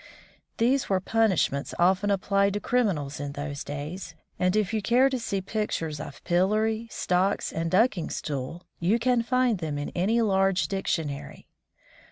These 0.57 0.89
were 0.89 0.99
punishments 0.99 1.75
often 1.77 2.09
applied 2.09 2.53
to 2.55 2.59
criminals 2.59 3.19
in 3.19 3.33
those 3.33 3.63
days, 3.63 4.15
and 4.39 4.55
if 4.55 4.73
you 4.73 4.81
care 4.81 5.09
to 5.11 5.19
see 5.19 5.41
pictures 5.41 5.99
of 5.99 6.23
pillory, 6.23 6.87
stocks, 6.89 7.51
and 7.51 7.69
ducking 7.69 8.09
stool, 8.09 8.65
you 8.79 8.97
can 8.97 9.21
find 9.21 9.59
them 9.59 9.77
in 9.77 9.89
any 9.93 10.19
large 10.23 10.67
dictionary. 10.67 11.45